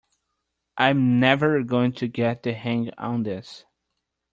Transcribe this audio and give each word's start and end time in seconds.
I’m 0.79 1.19
never 1.19 1.61
going 1.61 1.91
to 1.91 2.07
get 2.07 2.41
the 2.41 2.53
hang 2.53 2.89
of 2.97 3.23
this. 3.23 3.65